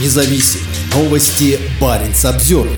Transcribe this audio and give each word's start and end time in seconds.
независим. 0.00 0.60
Новости 0.94 1.58
Баренц 1.80 2.24
обзор. 2.24 2.68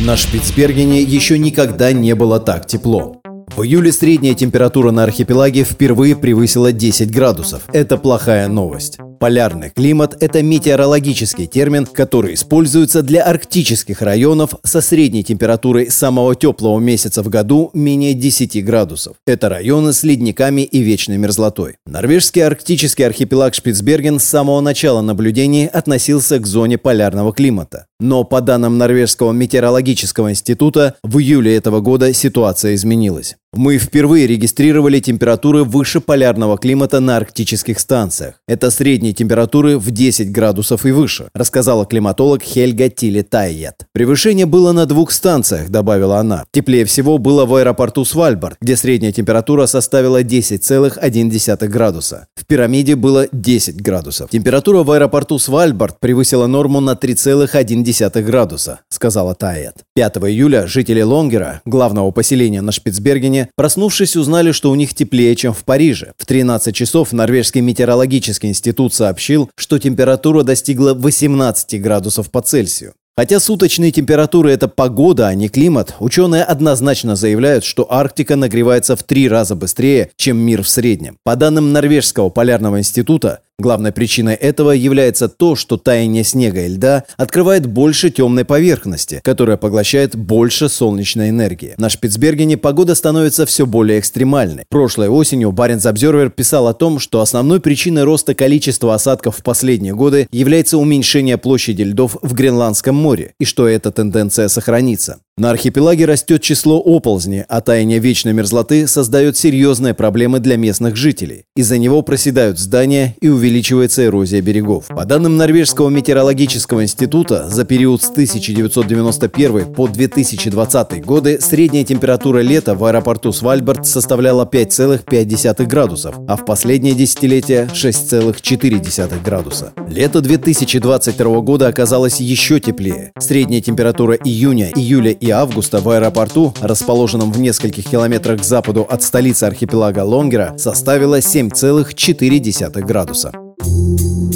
На 0.00 0.16
Шпицбергене 0.16 1.02
еще 1.02 1.38
никогда 1.38 1.92
не 1.92 2.14
было 2.14 2.40
так 2.40 2.66
тепло. 2.66 3.20
В 3.56 3.62
июле 3.62 3.92
средняя 3.92 4.34
температура 4.34 4.90
на 4.90 5.02
архипелаге 5.02 5.64
впервые 5.64 6.14
превысила 6.14 6.72
10 6.72 7.10
градусов. 7.10 7.62
Это 7.72 7.96
плохая 7.96 8.48
новость. 8.48 8.98
Полярный 9.18 9.70
климат– 9.70 10.16
это 10.20 10.42
метеорологический 10.42 11.46
термин, 11.46 11.86
который 11.86 12.34
используется 12.34 13.02
для 13.02 13.22
арктических 13.24 14.00
районов 14.00 14.54
со 14.62 14.80
средней 14.80 15.24
температурой 15.24 15.90
самого 15.90 16.36
теплого 16.36 16.78
месяца 16.78 17.24
в 17.24 17.28
году 17.28 17.70
менее 17.74 18.14
10 18.14 18.64
градусов. 18.64 19.16
Это 19.26 19.48
районы 19.48 19.92
с 19.92 20.04
ледниками 20.04 20.62
и 20.62 20.80
вечной 20.80 21.18
мерзлотой. 21.18 21.76
Норвежский 21.84 22.44
арктический 22.44 23.04
архипелаг 23.04 23.54
Шпицберген 23.54 24.20
с 24.20 24.24
самого 24.24 24.60
начала 24.60 25.00
наблюдений 25.00 25.66
относился 25.66 26.38
к 26.38 26.46
зоне 26.46 26.78
полярного 26.78 27.32
климата. 27.32 27.86
Но 27.98 28.22
по 28.22 28.40
данным 28.40 28.78
Норвежского 28.78 29.32
метеорологического 29.32 30.30
института, 30.30 30.94
в 31.02 31.18
июле 31.18 31.56
этого 31.56 31.80
года 31.80 32.12
ситуация 32.12 32.76
изменилась. 32.76 33.36
Мы 33.54 33.78
впервые 33.78 34.26
регистрировали 34.26 35.00
температуры 35.00 35.64
выше 35.64 36.00
полярного 36.00 36.58
климата 36.58 37.00
на 37.00 37.16
арктических 37.16 37.80
станциях. 37.80 38.34
Это 38.46 38.70
средние 38.70 39.14
температуры 39.14 39.78
в 39.78 39.90
10 39.90 40.30
градусов 40.30 40.84
и 40.84 40.90
выше, 40.90 41.30
рассказала 41.32 41.86
климатолог 41.86 42.42
Хельга 42.42 42.90
Тиле 42.90 43.22
Тайет. 43.22 43.86
Превышение 43.92 44.44
было 44.44 44.72
на 44.72 44.84
двух 44.84 45.12
станциях, 45.12 45.70
добавила 45.70 46.18
она. 46.18 46.44
Теплее 46.52 46.84
всего 46.84 47.16
было 47.16 47.46
в 47.46 47.54
аэропорту 47.54 48.04
Свальбард, 48.04 48.58
где 48.60 48.76
средняя 48.76 49.12
температура 49.12 49.64
составила 49.64 50.22
10,1 50.22 51.66
градуса. 51.68 52.26
В 52.34 52.44
пирамиде 52.44 52.96
было 52.96 53.28
10 53.32 53.80
градусов. 53.80 54.28
Температура 54.28 54.82
в 54.82 54.90
аэропорту 54.90 55.38
Свальбард 55.38 55.98
превысила 56.00 56.46
норму 56.46 56.80
на 56.80 56.92
3,1 56.92 58.22
градуса, 58.22 58.80
сказала 58.90 59.34
Тайет. 59.34 59.76
5 59.94 60.16
июля 60.18 60.66
жители 60.66 61.00
Лонгера, 61.00 61.62
главного 61.64 62.10
поселения 62.10 62.60
на 62.60 62.72
Шпицбергене, 62.72 63.37
Лондоне, 63.38 63.50
проснувшись, 63.56 64.16
узнали, 64.16 64.52
что 64.52 64.70
у 64.70 64.74
них 64.74 64.94
теплее, 64.94 65.34
чем 65.36 65.52
в 65.52 65.64
Париже. 65.64 66.12
В 66.18 66.26
13 66.26 66.74
часов 66.74 67.12
Норвежский 67.12 67.60
метеорологический 67.60 68.48
институт 68.48 68.94
сообщил, 68.94 69.50
что 69.56 69.78
температура 69.78 70.42
достигла 70.42 70.94
18 70.94 71.80
градусов 71.80 72.30
по 72.30 72.40
Цельсию. 72.40 72.92
Хотя 73.16 73.40
суточные 73.40 73.90
температуры– 73.90 74.52
это 74.52 74.68
погода, 74.68 75.26
а 75.26 75.34
не 75.34 75.48
климат, 75.48 75.96
ученые 75.98 76.44
однозначно 76.44 77.16
заявляют, 77.16 77.64
что 77.64 77.92
Арктика 77.92 78.36
нагревается 78.36 78.94
в 78.94 79.02
три 79.02 79.28
раза 79.28 79.56
быстрее, 79.56 80.10
чем 80.16 80.38
мир 80.38 80.62
в 80.62 80.68
среднем. 80.68 81.16
По 81.24 81.34
данным 81.34 81.72
Норвежского 81.72 82.30
полярного 82.30 82.78
института, 82.78 83.40
Главной 83.60 83.90
причиной 83.90 84.34
этого 84.34 84.70
является 84.70 85.28
то, 85.28 85.56
что 85.56 85.78
таяние 85.78 86.22
снега 86.22 86.64
и 86.64 86.68
льда 86.68 87.02
открывает 87.16 87.66
больше 87.66 88.08
темной 88.08 88.44
поверхности, 88.44 89.20
которая 89.24 89.56
поглощает 89.56 90.14
больше 90.14 90.68
солнечной 90.68 91.30
энергии. 91.30 91.74
На 91.76 91.88
Шпицбергене 91.88 92.56
погода 92.56 92.94
становится 92.94 93.46
все 93.46 93.66
более 93.66 93.98
экстремальной. 93.98 94.62
Прошлой 94.68 95.08
осенью 95.08 95.50
Баренц 95.50 95.86
Обзервер 95.86 96.30
писал 96.30 96.68
о 96.68 96.74
том, 96.74 97.00
что 97.00 97.20
основной 97.20 97.60
причиной 97.60 98.04
роста 98.04 98.32
количества 98.32 98.94
осадков 98.94 99.38
в 99.38 99.42
последние 99.42 99.92
годы 99.92 100.28
является 100.30 100.78
уменьшение 100.78 101.36
площади 101.36 101.82
льдов 101.82 102.16
в 102.22 102.34
Гренландском 102.34 102.94
море, 102.94 103.32
и 103.40 103.44
что 103.44 103.66
эта 103.66 103.90
тенденция 103.90 104.46
сохранится. 104.46 105.18
На 105.38 105.50
архипелаге 105.50 106.04
растет 106.04 106.42
число 106.42 106.78
оползней, 106.80 107.44
а 107.48 107.60
таяние 107.60 108.00
вечной 108.00 108.32
мерзлоты 108.32 108.88
создает 108.88 109.36
серьезные 109.36 109.94
проблемы 109.94 110.40
для 110.40 110.56
местных 110.56 110.96
жителей. 110.96 111.44
Из-за 111.54 111.78
него 111.78 112.02
проседают 112.02 112.58
здания 112.58 113.14
и 113.20 113.28
увеличивается 113.28 114.04
эрозия 114.04 114.42
берегов. 114.42 114.86
По 114.88 115.04
данным 115.04 115.36
Норвежского 115.36 115.90
метеорологического 115.90 116.82
института, 116.82 117.48
за 117.48 117.64
период 117.64 118.02
с 118.02 118.10
1991 118.10 119.72
по 119.74 119.86
2020 119.86 121.04
годы 121.04 121.40
средняя 121.40 121.84
температура 121.84 122.40
лета 122.40 122.74
в 122.74 122.84
аэропорту 122.84 123.32
Свальбард 123.32 123.86
составляла 123.86 124.44
5,5 124.44 125.66
градусов, 125.66 126.16
а 126.26 126.34
в 126.34 126.44
последнее 126.46 126.94
десятилетие 126.94 127.68
6,4 127.72 129.22
градуса. 129.22 129.72
Лето 129.88 130.20
2022 130.20 131.40
года 131.42 131.68
оказалось 131.68 132.18
еще 132.18 132.58
теплее. 132.58 133.12
Средняя 133.20 133.60
температура 133.60 134.14
июня, 134.14 134.72
июля 134.74 135.12
и 135.28 135.30
августа 135.30 135.80
в 135.80 135.88
аэропорту, 135.90 136.54
расположенном 136.60 137.32
в 137.32 137.38
нескольких 137.38 137.84
километрах 137.84 138.40
к 138.40 138.44
западу 138.44 138.86
от 138.88 139.02
столицы 139.02 139.44
архипелага 139.44 140.04
Лонгера, 140.04 140.56
составила 140.56 141.18
7,4 141.18 142.82
градуса. 142.82 143.32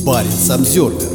Парень 0.05 0.31
Самсервер 0.31 1.12